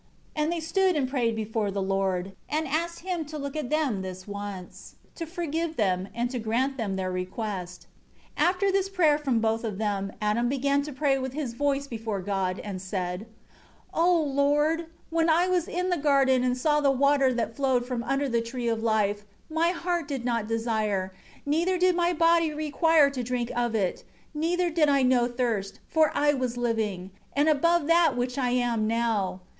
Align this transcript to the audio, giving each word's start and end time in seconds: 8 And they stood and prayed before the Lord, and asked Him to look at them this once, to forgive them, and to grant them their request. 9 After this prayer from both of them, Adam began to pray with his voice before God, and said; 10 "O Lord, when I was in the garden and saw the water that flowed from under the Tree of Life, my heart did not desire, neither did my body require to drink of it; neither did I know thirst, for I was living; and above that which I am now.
8 0.35 0.41
And 0.41 0.51
they 0.51 0.59
stood 0.59 0.95
and 0.95 1.07
prayed 1.07 1.35
before 1.35 1.69
the 1.69 1.79
Lord, 1.79 2.31
and 2.49 2.67
asked 2.67 3.01
Him 3.01 3.23
to 3.25 3.37
look 3.37 3.55
at 3.55 3.69
them 3.69 4.01
this 4.01 4.27
once, 4.27 4.95
to 5.13 5.27
forgive 5.27 5.75
them, 5.77 6.07
and 6.15 6.27
to 6.31 6.39
grant 6.39 6.75
them 6.75 6.95
their 6.95 7.11
request. 7.11 7.85
9 8.35 8.47
After 8.49 8.71
this 8.71 8.89
prayer 8.89 9.19
from 9.19 9.39
both 9.39 9.63
of 9.63 9.77
them, 9.77 10.11
Adam 10.19 10.49
began 10.49 10.81
to 10.81 10.91
pray 10.91 11.19
with 11.19 11.33
his 11.33 11.53
voice 11.53 11.85
before 11.85 12.19
God, 12.19 12.57
and 12.61 12.81
said; 12.81 13.27
10 13.93 13.93
"O 14.05 14.21
Lord, 14.23 14.87
when 15.11 15.29
I 15.29 15.47
was 15.47 15.67
in 15.67 15.91
the 15.91 15.97
garden 15.97 16.43
and 16.43 16.57
saw 16.57 16.81
the 16.81 16.89
water 16.89 17.31
that 17.35 17.55
flowed 17.55 17.85
from 17.85 18.01
under 18.03 18.27
the 18.27 18.41
Tree 18.41 18.67
of 18.67 18.81
Life, 18.81 19.23
my 19.51 19.69
heart 19.69 20.07
did 20.07 20.25
not 20.25 20.47
desire, 20.47 21.13
neither 21.45 21.77
did 21.77 21.95
my 21.95 22.11
body 22.11 22.51
require 22.51 23.11
to 23.11 23.21
drink 23.21 23.51
of 23.55 23.75
it; 23.75 24.03
neither 24.33 24.71
did 24.71 24.89
I 24.89 25.03
know 25.03 25.27
thirst, 25.27 25.79
for 25.87 26.09
I 26.15 26.33
was 26.33 26.57
living; 26.57 27.11
and 27.35 27.47
above 27.47 27.85
that 27.85 28.17
which 28.17 28.39
I 28.39 28.49
am 28.49 28.87
now. 28.87 29.41